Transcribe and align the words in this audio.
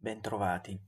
Bentrovati. 0.00 0.80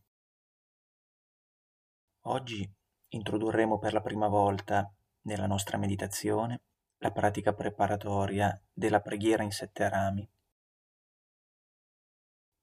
Oggi 2.26 2.72
introdurremo 3.08 3.76
per 3.80 3.92
la 3.92 4.00
prima 4.00 4.28
volta 4.28 4.88
nella 5.22 5.48
nostra 5.48 5.78
meditazione 5.78 6.60
la 6.98 7.10
pratica 7.10 7.52
preparatoria 7.52 8.56
della 8.72 9.00
preghiera 9.00 9.42
in 9.42 9.50
sette 9.50 9.88
rami. 9.88 10.30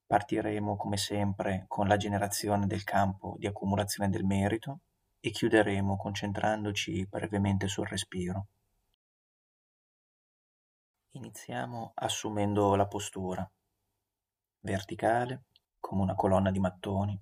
Partiremo 0.05 0.77
come 0.77 0.95
sempre 0.95 1.65
con 1.67 1.85
la 1.85 1.97
generazione 1.97 2.65
del 2.65 2.85
campo 2.85 3.35
di 3.37 3.45
accumulazione 3.45 4.09
del 4.09 4.23
merito 4.23 4.79
e 5.19 5.31
chiuderemo 5.31 5.97
concentrandoci 5.97 7.07
brevemente 7.07 7.67
sul 7.67 7.87
respiro. 7.87 8.47
Iniziamo 11.11 11.91
assumendo 11.95 12.73
la 12.75 12.87
postura 12.87 13.51
verticale 14.61 15.43
come 15.87 16.01
una 16.01 16.15
colonna 16.15 16.51
di 16.51 16.59
mattoni, 16.59 17.17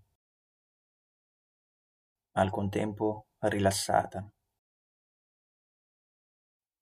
ma 2.31 2.41
al 2.41 2.49
contempo 2.49 3.27
rilassata. 3.41 4.27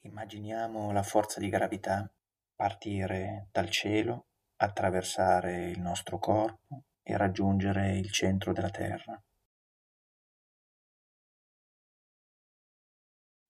Immaginiamo 0.06 0.94
la 0.94 1.04
forza 1.04 1.42
di 1.42 1.50
gravità 1.50 2.10
partire 2.56 3.50
dal 3.52 3.70
cielo, 3.70 4.28
attraversare 4.56 5.72
il 5.72 5.82
nostro 5.82 6.20
corpo 6.20 6.86
e 7.02 7.18
raggiungere 7.18 7.98
il 7.98 8.10
centro 8.14 8.54
della 8.54 8.70
Terra. 8.70 9.22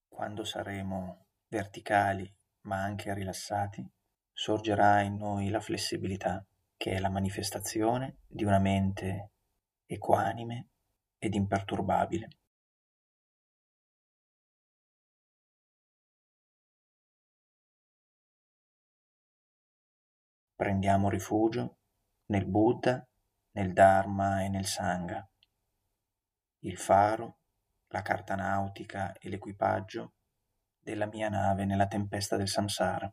Quando 0.07 0.43
saremo 0.43 1.27
verticali 1.49 2.35
ma 2.61 2.81
anche 2.81 3.13
rilassati, 3.13 3.87
sorgerà 4.31 5.01
in 5.01 5.17
noi 5.17 5.49
la 5.49 5.59
flessibilità, 5.59 6.43
che 6.83 6.91
è 6.91 6.99
la 6.99 7.09
manifestazione 7.09 8.17
di 8.27 8.43
una 8.43 8.59
mente 8.59 9.31
equanime 9.85 10.71
ed 11.17 11.33
imperturbabile. 11.33 12.27
Prendiamo 20.53 21.09
rifugio 21.09 21.77
nel 22.31 22.45
Buddha, 22.45 23.01
nel 23.51 23.71
Dharma 23.71 24.43
e 24.43 24.49
nel 24.49 24.65
Sangha. 24.65 25.25
Il 26.65 26.77
faro, 26.77 27.37
la 27.93 28.01
carta 28.01 28.35
nautica 28.35 29.13
e 29.13 29.29
l'equipaggio 29.29 30.15
della 30.79 31.05
mia 31.05 31.29
nave 31.29 31.63
nella 31.63 31.87
tempesta 31.87 32.35
del 32.35 32.49
samsara. 32.49 33.09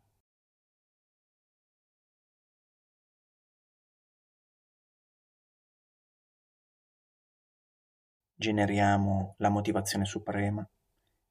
Generiamo 8.40 9.34
la 9.36 9.50
motivazione 9.50 10.06
suprema 10.06 10.66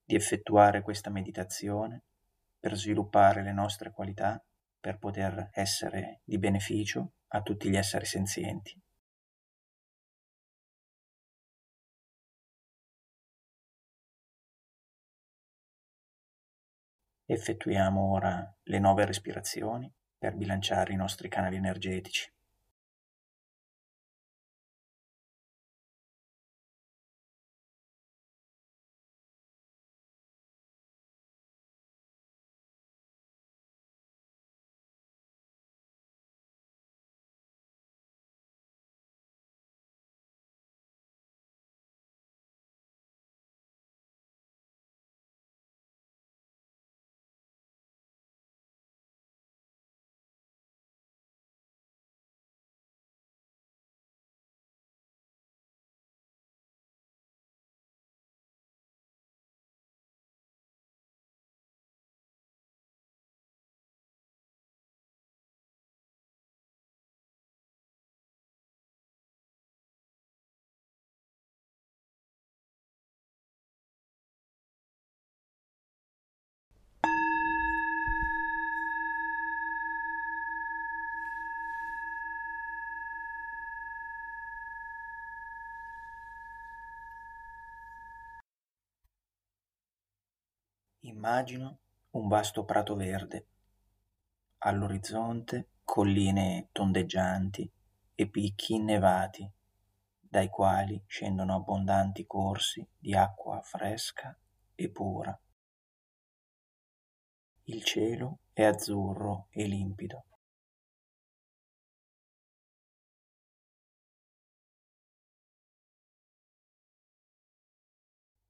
di 0.06 0.14
effettuare 0.14 0.84
questa 0.84 1.10
meditazione 1.10 2.04
per 2.60 2.76
sviluppare 2.76 3.42
le 3.42 3.52
nostre 3.52 3.90
qualità, 3.90 4.40
per 4.80 5.00
poter 5.00 5.50
essere 5.54 6.22
di 6.24 6.38
beneficio 6.38 7.14
a 7.30 7.42
tutti 7.42 7.68
gli 7.68 7.76
esseri 7.76 8.06
senzienti. 8.06 8.80
Effettuiamo 17.26 18.12
ora 18.12 18.56
le 18.62 18.78
nove 18.78 19.06
respirazioni 19.06 19.92
per 20.16 20.36
bilanciare 20.36 20.94
i 20.94 20.98
nostri 20.98 21.28
canali 21.28 21.56
energetici. 21.56 22.32
Immagino 91.20 91.80
un 92.12 92.30
vasto 92.30 92.64
prato 92.64 92.96
verde, 92.96 93.48
all'orizzonte 94.60 95.72
colline 95.84 96.70
tondeggianti 96.72 97.70
e 98.16 98.30
picchi 98.30 98.76
innevati, 98.76 99.52
dai 100.18 100.48
quali 100.48 101.04
scendono 101.08 101.56
abbondanti 101.56 102.26
corsi 102.26 102.88
di 102.98 103.14
acqua 103.14 103.60
fresca 103.62 104.34
e 104.74 104.90
pura. 104.90 105.38
Il 107.64 107.84
cielo 107.84 108.40
è 108.54 108.64
azzurro 108.64 109.48
e 109.50 109.66
limpido. 109.66 110.26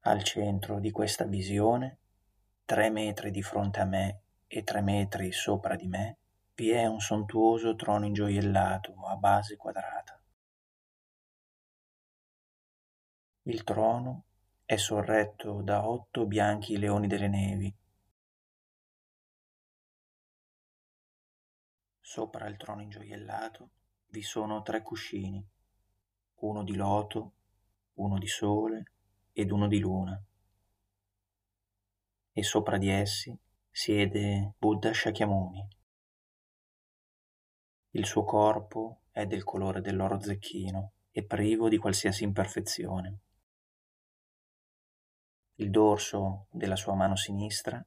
Al 0.02 0.22
centro 0.22 0.80
di 0.80 0.92
questa 0.92 1.26
visione 1.26 1.98
tre 2.70 2.92
metri 2.92 3.32
di 3.32 3.42
fronte 3.42 3.80
a 3.80 3.86
me 3.86 4.22
e 4.46 4.64
tre 4.64 4.82
metri 4.82 5.32
sopra 5.32 5.76
di 5.76 5.88
me 5.88 6.18
vi 6.54 6.70
è 6.70 6.86
un 6.86 7.00
sontuoso 7.00 7.76
trono 7.76 8.06
ingioiellato 8.06 8.94
a 9.08 9.16
base 9.16 9.58
quadrata. 9.58 10.22
Il 13.42 13.64
trono 13.64 14.26
è 14.66 14.76
sorretto 14.76 15.64
da 15.64 15.90
otto 15.90 16.28
bianchi 16.28 16.78
leoni 16.78 17.08
delle 17.08 17.28
nevi. 17.28 17.76
Sopra 22.00 22.46
il 22.46 22.56
trono 22.56 22.84
ingioiellato 22.84 23.70
vi 24.10 24.22
sono 24.22 24.62
tre 24.62 24.84
cuscini, 24.84 25.44
uno 26.42 26.64
di 26.64 26.76
loto, 26.76 27.34
uno 27.94 28.20
di 28.20 28.28
sole 28.28 28.92
ed 29.34 29.50
uno 29.50 29.68
di 29.68 29.80
luna 29.80 30.24
e 32.40 32.44
sopra 32.44 32.78
di 32.78 32.90
essi 32.90 33.38
siede 33.70 34.54
Buddha 34.58 34.94
Shakyamuni. 34.94 35.68
Il 37.92 38.06
suo 38.06 38.24
corpo 38.24 39.02
è 39.12 39.26
del 39.26 39.44
colore 39.44 39.82
dell'oro 39.82 40.22
zecchino 40.22 40.94
e 41.12 41.26
privo 41.26 41.68
di 41.68 41.78
qualsiasi 41.78 42.24
imperfezione. 42.24 43.20
Il 45.56 45.70
dorso 45.70 46.48
della 46.50 46.78
sua 46.78 46.96
mano 46.96 47.18
sinistra 47.18 47.86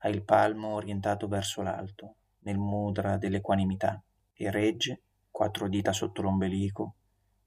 ha 0.00 0.08
il 0.08 0.24
palmo 0.24 0.74
orientato 0.74 1.26
verso 1.26 1.62
l'alto, 1.62 2.16
nel 2.40 2.58
mudra 2.58 3.16
dell'equanimità, 3.16 4.04
e 4.34 4.50
regge, 4.50 5.04
quattro 5.30 5.70
dita 5.70 5.94
sotto 5.94 6.20
l'ombelico, 6.20 6.96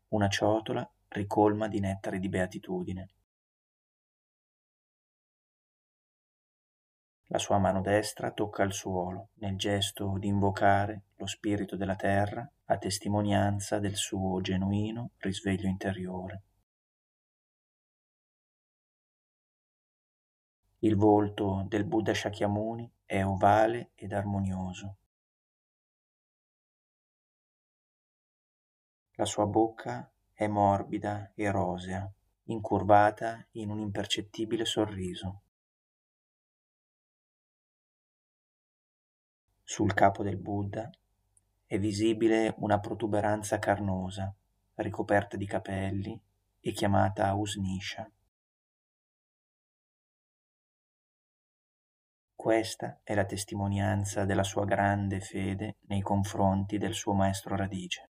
una 0.09 0.29
ciotola 0.29 0.91
ricolma 1.09 1.67
di 1.67 1.79
nettare 1.79 2.17
di 2.17 2.27
beatitudine. 2.27 3.09
La 7.31 7.37
sua 7.37 7.59
mano 7.59 7.81
destra 7.81 8.31
tocca 8.31 8.63
il 8.63 8.73
suolo, 8.73 9.29
nel 9.35 9.55
gesto 9.55 10.17
di 10.17 10.27
invocare 10.27 11.03
lo 11.17 11.27
spirito 11.27 11.75
della 11.75 11.95
terra 11.95 12.49
a 12.65 12.77
testimonianza 12.79 13.77
del 13.77 13.95
suo 13.95 14.41
genuino 14.41 15.11
risveglio 15.17 15.67
interiore. 15.67 16.41
Il 20.79 20.95
volto 20.95 21.65
del 21.67 21.85
Buddha 21.85 22.15
Shakyamuni 22.15 22.91
è 23.05 23.23
ovale 23.23 23.91
ed 23.93 24.11
armonioso. 24.11 24.97
La 29.11 29.25
sua 29.25 29.45
bocca 29.45 30.11
è 30.33 30.47
morbida 30.47 31.31
e 31.35 31.51
rosea, 31.51 32.11
incurvata 32.45 33.45
in 33.51 33.69
un 33.69 33.79
impercettibile 33.81 34.65
sorriso. 34.65 35.41
Sul 39.71 39.93
capo 39.93 40.23
del 40.23 40.37
Buddha 40.37 40.89
è 41.67 41.77
visibile 41.77 42.55
una 42.57 42.79
protuberanza 42.79 43.59
carnosa, 43.59 44.35
ricoperta 44.73 45.37
di 45.37 45.45
capelli 45.45 46.19
e 46.59 46.71
chiamata 46.71 47.35
Usnisha. 47.35 48.11
Questa 52.33 52.99
è 53.03 53.13
la 53.13 53.25
testimonianza 53.25 54.25
della 54.25 54.41
sua 54.41 54.65
grande 54.65 55.19
fede 55.19 55.77
nei 55.81 56.01
confronti 56.01 56.79
del 56.79 56.95
suo 56.95 57.13
maestro 57.13 57.55
radice. 57.55 58.09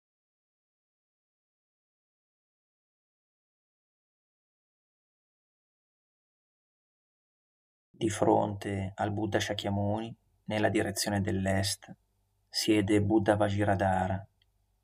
Di 7.88 8.10
fronte 8.10 8.92
al 8.94 9.10
Buddha 9.10 9.40
Shakyamuni, 9.40 10.14
nella 10.46 10.68
direzione 10.68 11.20
dell'est, 11.20 11.94
siede 12.48 13.02
Buddha 13.02 13.36
Vajradhara 13.36 14.26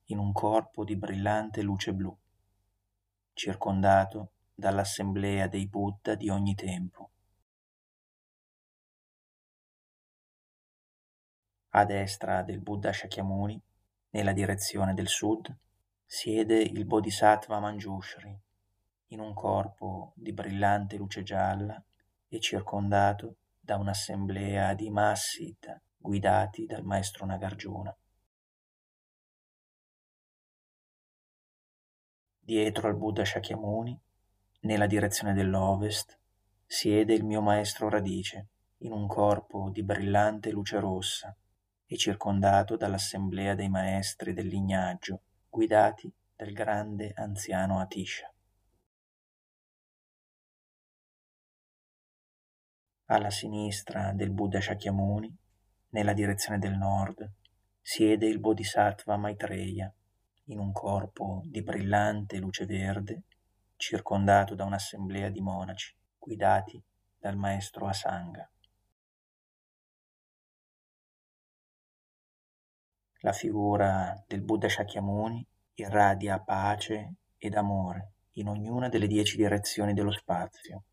in 0.06 0.18
un 0.18 0.32
corpo 0.32 0.84
di 0.84 0.96
brillante 0.96 1.62
luce 1.62 1.92
blu, 1.92 2.16
circondato 3.32 4.32
dall'assemblea 4.54 5.46
dei 5.46 5.66
Buddha 5.66 6.14
di 6.14 6.28
ogni 6.28 6.54
tempo. 6.54 7.10
A 11.70 11.84
destra 11.84 12.42
del 12.42 12.60
Buddha 12.60 12.92
Shakyamuni, 12.92 13.60
nella 14.10 14.32
direzione 14.32 14.92
del 14.92 15.08
sud, 15.08 15.56
siede 16.04 16.60
il 16.60 16.84
Bodhisattva 16.84 17.58
Manjushri, 17.60 18.38
in 19.08 19.20
un 19.20 19.32
corpo 19.32 20.12
di 20.16 20.32
brillante 20.32 20.96
luce 20.96 21.22
gialla 21.22 21.82
e 22.28 22.40
circondato 22.40 23.36
da 23.72 23.78
un'assemblea 23.78 24.74
di 24.74 24.90
Massid 24.90 25.80
guidati 25.96 26.66
dal 26.66 26.84
maestro 26.84 27.24
Nagarjuna. 27.24 27.96
Dietro 32.38 32.88
al 32.88 32.96
Buddha 32.96 33.24
Shakyamuni, 33.24 33.98
nella 34.62 34.86
direzione 34.86 35.32
dell'ovest, 35.32 36.18
siede 36.66 37.14
il 37.14 37.24
mio 37.24 37.40
maestro 37.40 37.88
radice, 37.88 38.48
in 38.78 38.92
un 38.92 39.06
corpo 39.06 39.70
di 39.70 39.82
brillante 39.82 40.50
luce 40.50 40.78
rossa 40.78 41.34
e 41.86 41.96
circondato 41.96 42.76
dall'assemblea 42.76 43.54
dei 43.54 43.70
maestri 43.70 44.34
del 44.34 44.48
lignaggio, 44.48 45.22
guidati 45.48 46.12
dal 46.36 46.52
grande 46.52 47.12
anziano 47.14 47.78
Atisha. 47.78 48.31
Alla 53.12 53.28
sinistra 53.28 54.12
del 54.14 54.30
Buddha 54.30 54.58
Shakyamuni, 54.58 55.36
nella 55.90 56.14
direzione 56.14 56.58
del 56.58 56.78
nord, 56.78 57.30
siede 57.82 58.26
il 58.26 58.40
Bodhisattva 58.40 59.18
Maitreya, 59.18 59.92
in 60.44 60.58
un 60.58 60.72
corpo 60.72 61.42
di 61.44 61.62
brillante 61.62 62.38
luce 62.38 62.64
verde, 62.64 63.24
circondato 63.76 64.54
da 64.54 64.64
un'assemblea 64.64 65.28
di 65.28 65.42
monaci, 65.42 65.94
guidati 66.18 66.82
dal 67.18 67.36
maestro 67.36 67.86
Asanga. 67.86 68.50
La 73.20 73.32
figura 73.32 74.24
del 74.26 74.40
Buddha 74.40 74.70
Shakyamuni 74.70 75.46
irradia 75.74 76.40
pace 76.40 77.12
ed 77.36 77.56
amore 77.56 78.12
in 78.36 78.48
ognuna 78.48 78.88
delle 78.88 79.06
dieci 79.06 79.36
direzioni 79.36 79.92
dello 79.92 80.12
spazio 80.12 80.84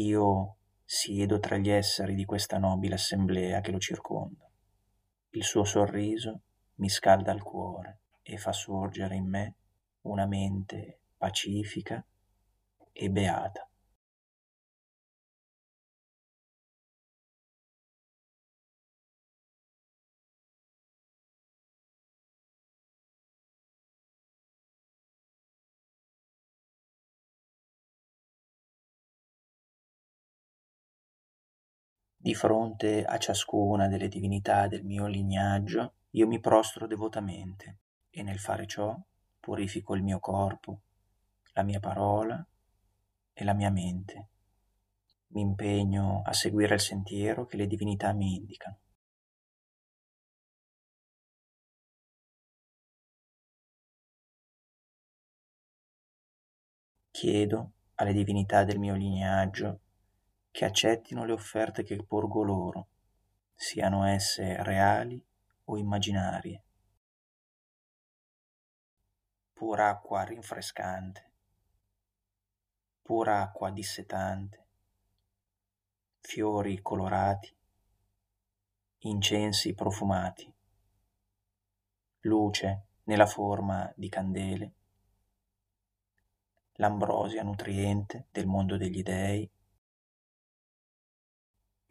Io 0.00 0.56
siedo 0.82 1.38
tra 1.40 1.58
gli 1.58 1.68
esseri 1.68 2.14
di 2.14 2.24
questa 2.24 2.56
nobile 2.56 2.94
assemblea 2.94 3.60
che 3.60 3.70
lo 3.70 3.78
circonda. 3.78 4.50
Il 5.30 5.44
suo 5.44 5.64
sorriso 5.64 6.40
mi 6.76 6.88
scalda 6.88 7.32
il 7.32 7.42
cuore 7.42 8.00
e 8.22 8.38
fa 8.38 8.52
sorgere 8.52 9.14
in 9.14 9.28
me 9.28 9.54
una 10.02 10.24
mente 10.26 11.00
pacifica 11.18 12.02
e 12.92 13.10
beata. 13.10 13.69
Di 32.22 32.34
fronte 32.34 33.02
a 33.02 33.16
ciascuna 33.16 33.88
delle 33.88 34.06
divinità 34.06 34.68
del 34.68 34.84
mio 34.84 35.06
lignaggio 35.06 35.94
io 36.10 36.26
mi 36.26 36.38
prostro 36.38 36.86
devotamente 36.86 37.78
e 38.10 38.22
nel 38.22 38.38
fare 38.38 38.66
ciò 38.66 38.94
purifico 39.40 39.94
il 39.94 40.02
mio 40.02 40.18
corpo, 40.20 40.82
la 41.54 41.62
mia 41.62 41.80
parola 41.80 42.46
e 43.32 43.42
la 43.42 43.54
mia 43.54 43.70
mente. 43.70 44.28
Mi 45.28 45.40
impegno 45.40 46.20
a 46.22 46.34
seguire 46.34 46.74
il 46.74 46.80
sentiero 46.80 47.46
che 47.46 47.56
le 47.56 47.66
divinità 47.66 48.12
mi 48.12 48.34
indicano. 48.34 48.78
Chiedo 57.10 57.72
alle 57.94 58.12
divinità 58.12 58.64
del 58.64 58.78
mio 58.78 58.94
lignaggio 58.94 59.80
che 60.50 60.64
accettino 60.64 61.24
le 61.24 61.32
offerte 61.32 61.82
che 61.82 62.02
porgo 62.04 62.42
loro, 62.42 62.88
siano 63.54 64.06
esse 64.06 64.62
reali 64.62 65.22
o 65.64 65.76
immaginarie. 65.76 66.62
Pura 69.52 69.90
acqua 69.90 70.22
rinfrescante, 70.24 71.30
pura 73.02 73.42
acqua 73.42 73.70
dissetante, 73.70 74.66
fiori 76.20 76.80
colorati, 76.80 77.54
incensi 79.00 79.74
profumati, 79.74 80.52
luce 82.20 82.84
nella 83.04 83.26
forma 83.26 83.92
di 83.94 84.08
candele, 84.08 84.72
l'ambrosia 86.74 87.42
nutriente 87.42 88.26
del 88.30 88.46
mondo 88.46 88.76
degli 88.76 89.02
dei, 89.02 89.50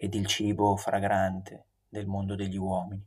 ed 0.01 0.13
il 0.13 0.27
cibo 0.27 0.77
fragrante 0.77 1.65
del 1.89 2.07
mondo 2.07 2.33
degli 2.35 2.55
uomini. 2.55 3.05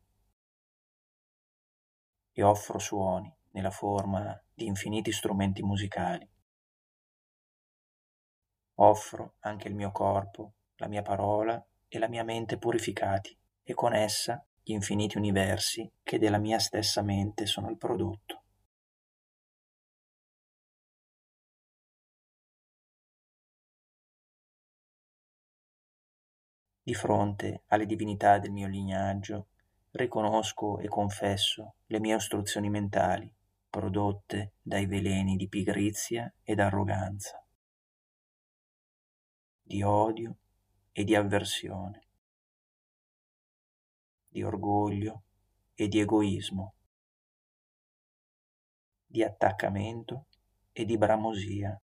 E 2.33 2.43
offro 2.43 2.79
suoni 2.79 3.35
nella 3.53 3.71
forma 3.71 4.39
di 4.53 4.67
infiniti 4.67 5.11
strumenti 5.11 5.63
musicali. 5.63 6.29
Offro 8.75 9.37
anche 9.41 9.69
il 9.69 9.75
mio 9.75 9.91
corpo, 9.91 10.53
la 10.77 10.87
mia 10.87 11.01
parola 11.01 11.65
e 11.89 11.99
la 11.99 12.09
mia 12.09 12.25
mente 12.25 12.59
purificati 12.59 13.35
e 13.63 13.73
con 13.73 13.95
essa 13.95 14.45
gli 14.63 14.73
infiniti 14.73 15.17
universi 15.17 15.91
che 16.03 16.19
della 16.19 16.39
mia 16.39 16.59
stessa 16.59 17.01
mente 17.01 17.47
sono 17.47 17.71
il 17.71 17.79
prodotto. 17.79 18.42
Di 26.85 26.95
fronte 26.95 27.62
alle 27.69 27.87
divinità 27.87 28.41
del 28.41 28.51
mio 28.51 28.67
lignaggio, 28.67 29.51
riconosco 29.93 30.81
e 30.81 30.89
confesso 30.89 31.77
le 31.87 32.01
mie 32.01 32.17
ostruzioni 32.17 32.71
mentali, 32.71 33.33
prodotte 33.71 34.55
dai 34.61 34.87
veleni 34.87 35.37
di 35.37 35.49
pigrizia 35.49 36.33
ed 36.43 36.59
arroganza, 36.59 37.41
di 39.62 39.81
odio 39.85 40.39
e 40.91 41.05
di 41.05 41.15
avversione, 41.15 42.07
di 44.27 44.43
orgoglio 44.43 45.23
e 45.75 45.87
di 45.87 46.01
egoismo, 46.01 46.75
di 49.07 49.23
attaccamento 49.23 50.27
e 50.73 50.85
di 50.85 50.99
bramosia, 50.99 51.81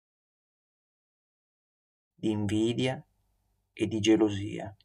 di 2.16 2.30
invidia 2.30 3.00
e 3.72 3.86
di 3.86 4.00
gelosia 4.00 4.76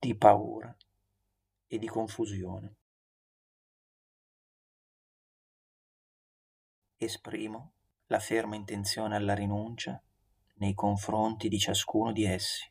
di 0.00 0.14
paura 0.16 0.74
e 1.66 1.78
di 1.78 1.88
confusione. 1.88 2.76
Esprimo 6.96 7.72
la 8.06 8.20
ferma 8.20 8.54
intenzione 8.54 9.16
alla 9.16 9.34
rinuncia 9.34 10.00
nei 10.54 10.74
confronti 10.74 11.48
di 11.48 11.58
ciascuno 11.58 12.12
di 12.12 12.24
essi. 12.24 12.70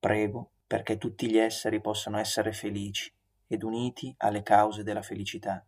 Prego 0.00 0.50
perché 0.66 0.98
tutti 0.98 1.30
gli 1.30 1.38
esseri 1.38 1.80
possano 1.80 2.18
essere 2.18 2.52
felici 2.52 3.12
ed 3.46 3.62
uniti 3.62 4.12
alle 4.18 4.42
cause 4.42 4.82
della 4.82 5.02
felicità. 5.02 5.64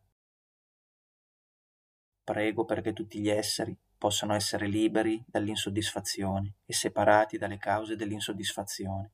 Prego 2.30 2.64
perché 2.64 2.92
tutti 2.92 3.18
gli 3.18 3.28
esseri 3.28 3.76
possano 3.98 4.34
essere 4.34 4.68
liberi 4.68 5.20
dall'insoddisfazione 5.26 6.58
e 6.64 6.72
separati 6.72 7.38
dalle 7.38 7.58
cause 7.58 7.96
dell'insoddisfazione. 7.96 9.10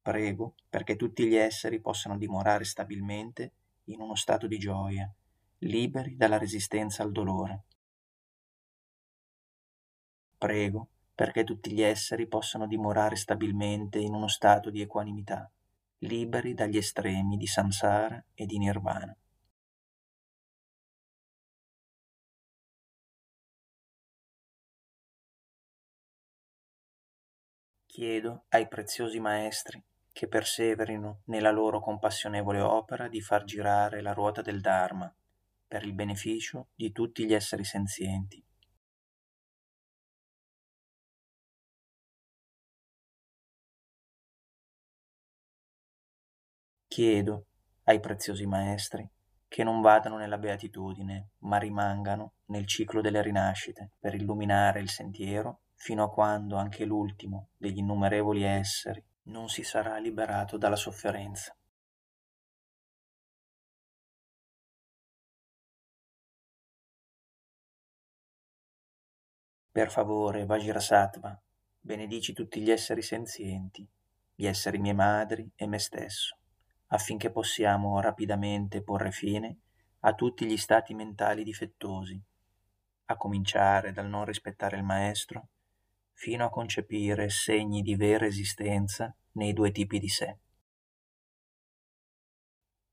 Prego 0.00 0.54
perché 0.68 0.94
tutti 0.94 1.26
gli 1.26 1.34
esseri 1.34 1.80
possano 1.80 2.16
dimorare 2.16 2.62
stabilmente 2.62 3.54
in 3.86 4.00
uno 4.00 4.14
stato 4.14 4.46
di 4.46 4.58
gioia, 4.58 5.12
liberi 5.58 6.14
dalla 6.14 6.38
resistenza 6.38 7.02
al 7.02 7.10
dolore. 7.10 7.64
Prego 10.38 10.88
perché 11.16 11.42
tutti 11.42 11.72
gli 11.72 11.82
esseri 11.82 12.28
possano 12.28 12.68
dimorare 12.68 13.16
stabilmente 13.16 13.98
in 13.98 14.14
uno 14.14 14.28
stato 14.28 14.70
di 14.70 14.82
equanimità, 14.82 15.50
liberi 15.98 16.54
dagli 16.54 16.76
estremi 16.76 17.36
di 17.36 17.46
samsara 17.48 18.24
e 18.34 18.46
di 18.46 18.58
nirvana. 18.58 19.12
Chiedo 27.96 28.44
ai 28.50 28.68
preziosi 28.68 29.18
maestri 29.20 29.82
che 30.12 30.28
perseverino 30.28 31.22
nella 31.28 31.50
loro 31.50 31.80
compassionevole 31.80 32.60
opera 32.60 33.08
di 33.08 33.22
far 33.22 33.44
girare 33.44 34.02
la 34.02 34.12
ruota 34.12 34.42
del 34.42 34.60
Dharma 34.60 35.10
per 35.66 35.82
il 35.82 35.94
beneficio 35.94 36.68
di 36.74 36.92
tutti 36.92 37.24
gli 37.24 37.32
esseri 37.32 37.64
senzienti. 37.64 38.44
Chiedo 46.86 47.46
ai 47.84 47.98
preziosi 47.98 48.44
maestri 48.44 49.08
che 49.48 49.64
non 49.64 49.80
vadano 49.80 50.18
nella 50.18 50.36
beatitudine, 50.36 51.30
ma 51.38 51.56
rimangano 51.56 52.34
nel 52.48 52.66
ciclo 52.66 53.00
delle 53.00 53.22
rinascite 53.22 53.92
per 53.98 54.14
illuminare 54.14 54.80
il 54.80 54.90
sentiero 54.90 55.60
fino 55.76 56.02
a 56.02 56.10
quando 56.10 56.56
anche 56.56 56.84
l'ultimo 56.84 57.50
degli 57.56 57.78
innumerevoli 57.78 58.42
esseri 58.42 59.02
non 59.24 59.48
si 59.48 59.62
sarà 59.62 59.98
liberato 59.98 60.56
dalla 60.56 60.76
sofferenza. 60.76 61.56
Per 69.70 69.90
favore, 69.90 70.46
Vajrasattva, 70.46 71.38
benedici 71.78 72.32
tutti 72.32 72.60
gli 72.60 72.70
esseri 72.70 73.02
senzienti, 73.02 73.86
gli 74.34 74.46
esseri 74.46 74.78
mie 74.78 74.94
madri 74.94 75.50
e 75.54 75.66
me 75.66 75.78
stesso, 75.78 76.38
affinché 76.86 77.30
possiamo 77.30 78.00
rapidamente 78.00 78.82
porre 78.82 79.10
fine 79.10 79.58
a 80.00 80.14
tutti 80.14 80.46
gli 80.46 80.56
stati 80.56 80.94
mentali 80.94 81.44
difettosi, 81.44 82.18
a 83.06 83.16
cominciare 83.16 83.92
dal 83.92 84.08
non 84.08 84.24
rispettare 84.24 84.78
il 84.78 84.82
maestro, 84.82 85.48
fino 86.16 86.46
a 86.46 86.50
concepire 86.50 87.28
segni 87.28 87.82
di 87.82 87.94
vera 87.94 88.24
esistenza 88.24 89.14
nei 89.32 89.52
due 89.52 89.70
tipi 89.70 89.98
di 89.98 90.08
sé. 90.08 90.38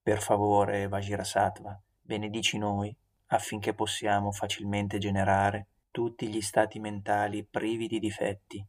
Per 0.02 0.22
favore, 0.22 0.90
Vajrasattva, 0.90 1.82
benedici 2.02 2.58
noi 2.58 2.94
affinché 3.28 3.74
possiamo 3.74 4.34
facilmente 4.34 4.98
generare 4.98 5.68
tutti 5.90 6.28
gli 6.28 6.42
stati 6.42 6.80
mentali 6.80 7.46
privi 7.46 7.88
di 7.88 8.00
difetti, 8.00 8.64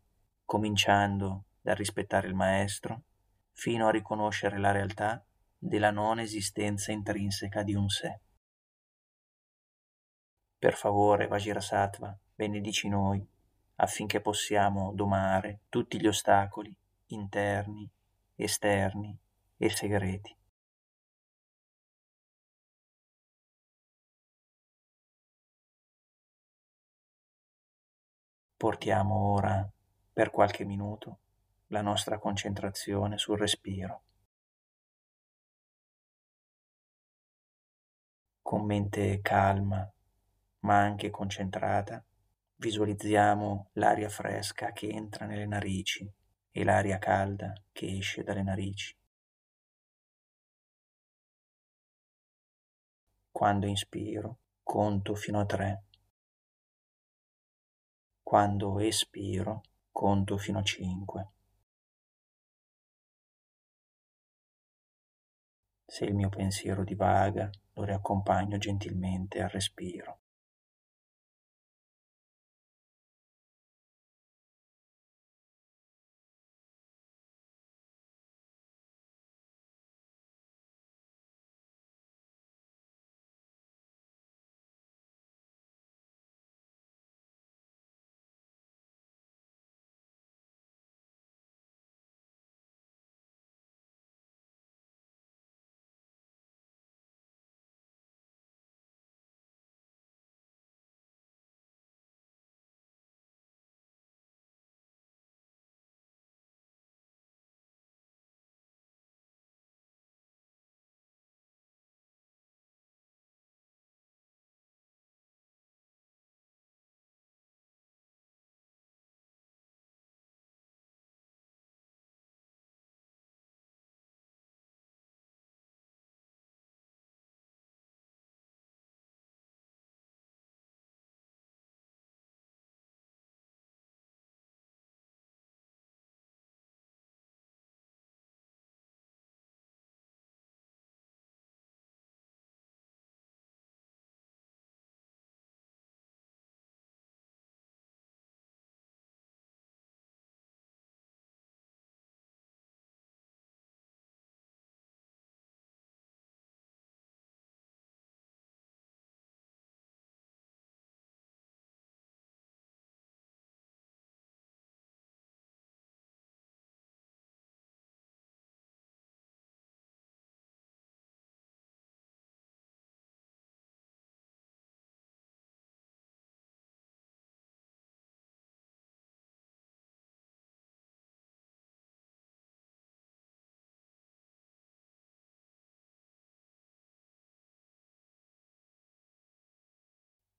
cominciando 0.45 1.47
dal 1.61 1.75
rispettare 1.75 2.29
il 2.29 2.35
maestro, 2.35 3.03
fino 3.51 3.89
a 3.89 3.91
riconoscere 3.91 4.59
la 4.59 4.71
realtà 4.71 5.23
della 5.59 5.91
non 5.91 6.21
esistenza 6.21 6.93
intrinseca 6.93 7.65
di 7.65 7.75
un 7.75 7.89
sé. 7.89 8.21
Per 10.57 10.75
favore, 10.75 11.27
Vajrasattva, 11.27 12.17
benedici 12.37 12.89
noi 12.89 13.33
affinché 13.77 14.21
possiamo 14.21 14.93
domare 14.93 15.61
tutti 15.69 16.01
gli 16.01 16.07
ostacoli 16.07 16.75
interni, 17.07 17.89
esterni 18.37 19.17
e 19.57 19.71
segreti. 19.71 20.37
Portiamo 28.57 29.33
ora 29.33 29.69
per 30.13 30.31
qualche 30.31 30.65
minuto 30.65 31.19
la 31.69 31.83
nostra 31.83 32.19
concentrazione 32.19 33.19
sul 33.19 33.39
respiro. 33.39 34.03
Con 38.41 38.65
mente 38.65 39.21
calma 39.21 39.91
ma 40.61 40.79
anche 40.81 41.11
concentrata, 41.11 42.03
visualizziamo 42.57 43.71
l'aria 43.75 44.09
fresca 44.09 44.73
che 44.73 44.89
entra 44.89 45.27
nelle 45.27 45.47
narici 45.47 46.11
e 46.51 46.65
l'aria 46.65 46.99
calda 46.99 47.53
che 47.73 47.99
esce 47.99 48.23
dalle 48.23 48.43
narici. 48.43 48.97
Quando 53.31 53.67
inspiro, 53.67 54.39
conto 54.63 55.15
fino 55.15 55.41
a 55.41 55.45
tre. 55.45 55.85
Quando 58.23 58.79
espiro, 58.79 59.63
conto 59.91 60.39
fino 60.39 60.61
a 60.61 60.63
cinque. 60.63 61.29
Se 65.85 66.05
il 66.05 66.15
mio 66.15 66.29
pensiero 66.29 66.83
divaga, 66.83 67.51
lo 67.75 67.85
riaccompagno 67.85 68.59
gentilmente 68.59 69.43
al 69.43 69.51
respiro. 69.51 70.21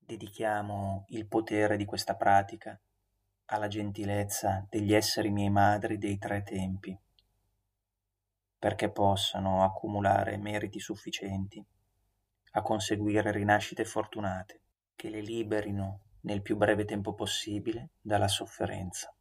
Dedichiamo 0.07 1.05
il 1.09 1.25
potere 1.25 1.77
di 1.77 1.85
questa 1.85 2.15
pratica 2.15 2.79
alla 3.45 3.67
gentilezza 3.67 4.63
degli 4.69 4.93
esseri 4.93 5.31
miei 5.31 5.50
madri 5.50 5.97
dei 5.97 6.19
tre 6.19 6.43
tempi, 6.43 6.95
perché 8.59 8.91
possano 8.91 9.63
accumulare 9.63 10.38
meriti 10.38 10.79
sufficienti 10.79 11.65
a 12.51 12.62
conseguire 12.62 13.31
rinascite 13.31 13.83
fortunate 13.83 14.62
che 14.95 15.09
le 15.09 15.21
liberino 15.21 16.01
nel 16.21 16.43
più 16.43 16.55
breve 16.55 16.85
tempo 16.85 17.15
possibile 17.15 17.89
dalla 18.00 18.27
sofferenza. 18.27 19.12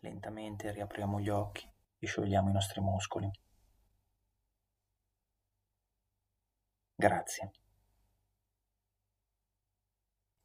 Lentamente 0.00 0.70
riapriamo 0.72 1.20
gli 1.20 1.28
occhi 1.28 1.68
e 1.98 2.06
sciogliamo 2.06 2.50
i 2.50 2.52
nostri 2.52 2.80
muscoli. 2.80 3.30
Grazie. 6.94 7.50